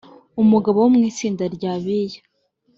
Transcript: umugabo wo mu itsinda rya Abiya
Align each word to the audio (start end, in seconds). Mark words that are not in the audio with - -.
umugabo 0.41 0.77
wo 0.83 0.89
mu 0.93 0.99
itsinda 1.09 1.43
rya 1.55 1.71
Abiya 1.77 2.19